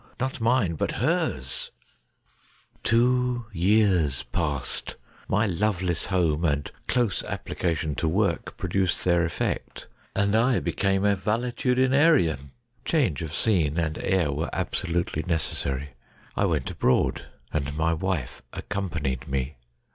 Not 0.19 0.41
mine, 0.41 0.73
but 0.73 0.93
hers! 0.93 1.69
Two 2.83 3.45
years 3.53 4.23
passed: 4.23 4.95
my 5.27 5.45
loveless 5.45 6.07
home 6.07 6.43
and 6.43 6.71
close 6.87 7.21
applica 7.21 7.77
tion 7.77 7.93
to 7.97 8.07
work 8.07 8.57
produced 8.57 9.05
their 9.05 9.23
effect, 9.23 9.85
and 10.15 10.35
I 10.35 10.59
became 10.59 11.05
a 11.05 11.15
valetudin 11.15 11.93
arian. 11.93 12.51
Change 12.83 13.21
of 13.21 13.31
scene 13.35 13.77
and 13.77 13.95
air 13.99 14.31
were 14.31 14.49
absolutely 14.53 15.23
necessary. 15.27 15.89
I 16.35 16.45
went 16.47 16.71
abroad, 16.71 17.25
and 17.53 17.77
my 17.77 17.93
wife 17.93 18.41
accompanied 18.53 19.27
me. 19.27 19.57